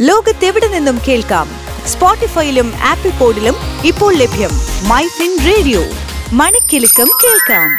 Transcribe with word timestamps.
ലോകത്തെവിടെ 0.00 0.68
നിന്നും 0.68 0.98
കേൾക്കാം? 1.08 1.48
സ്പോട്ടിഫൈയിലും 1.86 2.72
ആപ്പിൾ 2.82 3.10
പോഡിലും 3.10 3.54
ഇപ്പോൾ 3.84 4.14
ലഭ്യം 4.14 4.50
മൈ 4.88 5.06
ഫിൻ 5.06 5.38
റേഡിയോ. 5.46 5.80
മണിക്കെലക്കം 6.32 7.08
കേൾക്കാം. 7.24 7.70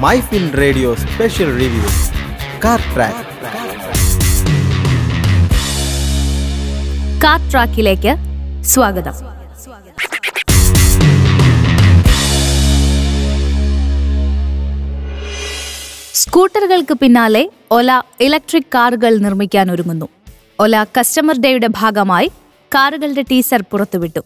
My 0.00 0.20
fin 0.20 0.50
radio 0.58 0.94
special 0.94 1.58
review. 1.58 1.82
Car 2.64 2.80
track. 2.94 3.24
Car 7.22 7.50
ട്രാക്കിലേക്ക് 7.50 8.16
സ്വാഗതം. 8.64 9.12
സ്കൂട്ടറുകൾക്ക് 16.16 16.94
പിന്നാലെ 16.94 17.50
ഒല 17.70 18.02
ഇലക്ട്രിക് 18.20 18.70
കാറുകൾ 18.74 19.18
നിർമ്മിക്കാൻ 19.18 19.72
ഒരുങ്ങുന്നു. 19.72 20.08
ഒല 20.60 20.84
കസ്റ്റമർ 21.00 21.40
ഡേയുടെ 21.40 21.68
ഭാഗമായി 21.70 22.30
കാറുകളുടെ 22.74 23.22
ടീസർ 23.22 23.64
പുറത്തുവിട്ടു. 23.70 24.20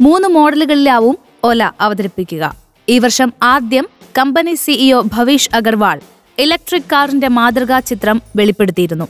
മൂന്ന് 0.00 0.28
മോഡലുകളിലാവും 0.28 1.18
ഒല 1.44 1.70
അവതരിപ്പിക്കുക. 1.80 2.54
ഈ 2.88 2.98
വർഷം 2.98 3.32
ആദ്യം 3.42 3.88
company 4.18 4.54
CEO 4.54 5.00
Bhavish 5.00 5.50
Aggarwal 5.54 6.00
electric 6.38 6.90
കാറിന്റെ 6.92 7.28
മാതൃകാ 7.28 7.80
ചിത്രം 7.80 8.22
വെളിപ്പെടുത്തിയിരുന്നു. 8.36 9.08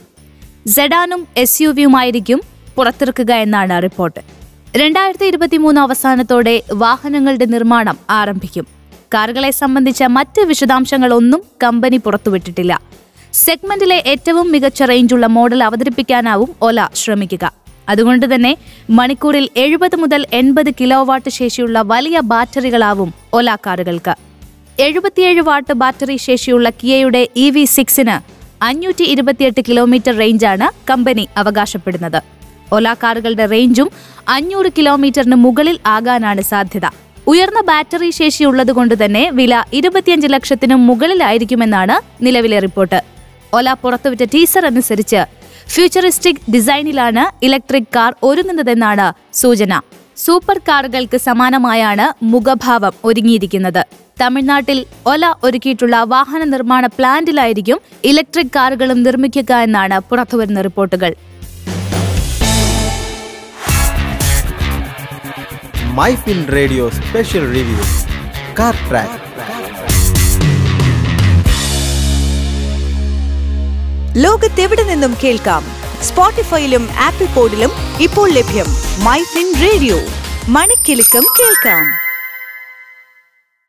സെഡാനും 0.67 1.27
എസ് 1.37 1.61
യു 1.61 1.69
വിയുമായിരിക്കും 1.69 2.41
പുറത്തിറക്കുക 2.75 3.31
എന്നാണ് 3.33 3.83
റിപ്പോർട്ട്. 3.83 4.19
രണ്ടായിരത്തി 4.75 5.25
ഇരുപത്തിമൂന്ന് 5.25 5.81
അവസാനത്തോടെ 5.81 6.63
വാഹനങ്ങളുടെ 6.73 7.45
നിർമ്മാണം 7.45 7.97
ആരംഭിക്കും. 8.09 8.80
കാറുകളെ 9.13 9.51
സംബന്ധിച്ച 9.51 10.03
മറ്റ് 10.17 10.41
വിശദാംശങ്ങളൊന്നും 10.41 11.41
കമ്പനി 11.63 11.97
പുറത്തുവിട്ടിട്ടില്ല. 11.97 12.81
സെഗ്മെന്റിലെ 13.33 14.03
ഏറ്റവും 14.11 14.51
മികച്ച 14.51 14.83
റേഞ്ചുള്ള 14.83 15.25
മോഡൽ 15.35 15.63
അവതരിപ്പിക്കാനാവും 15.63 16.49
ഒല 16.61 16.87
ശ്രമിക്കുക. 16.95 17.45
അതുകൊണ്ട് 17.89 18.35
തന്നെ 18.35 18.51
മണിക്കൂറിൽ 18.89 19.49
എഴുപത് 19.57 19.95
മുതൽ 19.95 20.25
എൺപത് 20.33 20.71
കിലോ 20.79 21.03
വാട്ട് 21.03 21.29
ശേഷിയുള്ള 21.29 21.81
വലിയ 21.81 22.19
ബാറ്ററികളാവും 22.31 23.13
ഒല 23.33 23.55
കാറുകൾക്ക്. 23.65 24.15
എഴുപത്തിയേഴ് 24.79 25.41
വാട്ട് 25.41 25.73
ബാറ്ററി 25.73 26.17
ശേഷിയുള്ള 26.17 26.69
കിയയുടെ 26.69 27.27
ഇ 27.35 27.49
വി 27.49 27.63
സിക്സിന് 27.77 28.15
അഞ്ഞൂറ്റി 28.63 29.03
ഇരുപത്തിയെട്ട് 29.03 29.61
കിലോമീറ്റർ 29.67 30.13
റേഞ്ചാണ് 30.17 30.67
കമ്പനി 30.89 31.27
അവകാശപ്പെടുന്നത്. 31.37 32.19
ഒല 32.71 32.93
കാറുകളുടെ 33.03 33.45
റേഞ്ചും 33.45 33.89
അഞ്ഞൂറ് 34.27 34.69
കിലോമീറ്ററിന് 34.77 35.37
മുകളിൽ 35.45 35.79
ആകാനാണ് 35.85 36.41
സാധ്യത. 36.41 36.87
ഉയർന്ന 37.29 37.59
ബാറ്ററി 37.69 38.09
ശേഷിയുള്ളതുകൊണ്ട് 38.19 38.95
തന്നെ 39.01 39.23
വില 39.39 39.55
ഇരുപത്തിയഞ്ച് 39.79 40.27
ലക്ഷത്തിനും 40.33 40.79
മുകളിലായിരിക്കുമെന്നാണ് 40.89 41.95
നിലവിലെ 42.25 42.59
റിപ്പോർട്ട്. 42.65 42.99
ഒല 43.57 43.75
പുറത്തുവിറ്റ 43.83 44.23
ടീസർ 44.33 44.65
അനുസരിച്ച് 44.71 45.21
ഫ്യൂച്ചറിസ്റ്റിക് 45.73 46.43
ഡിസൈനിലാണ് 46.53 47.23
ഇലക്ട്രിക് 47.47 47.93
കാർ 47.95 48.11
ഒരുങ്ങുന്നതെന്നാണ് 48.29 49.07
സൂചന. 49.41 49.73
സൂപ്പർ 50.23 50.57
കാറുകൾക്ക് 50.67 51.17
സമാനമായാണ് 51.27 52.05
മുഖഭാവം 52.33 52.93
ഒരുങ്ങിയിരിക്കുന്നത്. 53.09 53.81
തമിഴ്നാട്ടിൽ 54.21 54.79
ഒല 55.11 55.25
ഒരുക്കിയിട്ടുള്ള 55.43 55.97
വാഹന 56.13 56.41
നിർമ്മാണ 56.53 56.85
പ്ലാന്റിലായിരിക്കും 56.97 57.77
ഇലക്ട്രിക് 58.09 58.55
കാറുകളും 58.55 58.99
നിർമ്മിക്കുക 59.07 59.51
എന്നാണ് 59.67 59.97
പുറത്തുവരുന്ന 60.09 60.61
റിപ്പോർട്ടുകൾ. 60.67 61.13
My 65.97 66.15
fin 66.15 66.47
radio 66.47 66.89
special 66.89 67.53
review 67.53 67.77
car 68.59 68.75
track 68.89 69.17
ലോകത്തെവിടെ 74.17 74.83
നിന്നും 74.83 75.15
കേൾക്കാം? 75.23 75.63
സ്പോട്ടിഫൈയിലും 76.03 76.89
ആപ്പിൾ 76.99 77.25
പോഡിലും 77.25 77.71
ഇപ്പോൾ 78.01 78.31
ലഭ്യം 78.31 78.65
മൈഫിൻ 79.03 79.53
റേഡിയോ 79.61 79.97
മണിക്കെലക്കം 80.47 81.25
കേൾക്കാം. 81.39 81.85